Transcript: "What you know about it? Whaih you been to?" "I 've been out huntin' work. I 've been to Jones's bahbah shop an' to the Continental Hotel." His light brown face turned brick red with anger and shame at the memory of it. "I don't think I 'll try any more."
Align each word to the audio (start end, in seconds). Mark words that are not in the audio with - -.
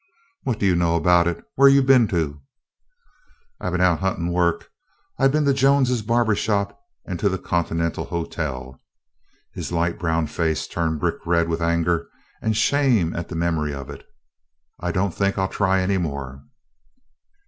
"What 0.41 0.59
you 0.63 0.75
know 0.75 0.95
about 0.95 1.27
it? 1.27 1.43
Whaih 1.59 1.73
you 1.73 1.83
been 1.83 2.07
to?" 2.07 2.41
"I 3.59 3.69
've 3.69 3.73
been 3.73 3.81
out 3.81 3.99
huntin' 3.99 4.31
work. 4.33 4.71
I 5.19 5.27
've 5.27 5.31
been 5.31 5.45
to 5.45 5.53
Jones's 5.53 6.01
bahbah 6.01 6.33
shop 6.35 6.75
an' 7.05 7.17
to 7.17 7.29
the 7.29 7.37
Continental 7.37 8.05
Hotel." 8.05 8.81
His 9.53 9.71
light 9.71 9.99
brown 9.99 10.25
face 10.25 10.65
turned 10.67 10.99
brick 10.99 11.17
red 11.27 11.47
with 11.47 11.61
anger 11.61 12.09
and 12.41 12.57
shame 12.57 13.15
at 13.15 13.27
the 13.29 13.35
memory 13.35 13.75
of 13.75 13.91
it. 13.91 14.03
"I 14.79 14.91
don't 14.91 15.13
think 15.13 15.37
I 15.37 15.43
'll 15.43 15.47
try 15.49 15.81
any 15.81 15.99
more." 15.99 16.45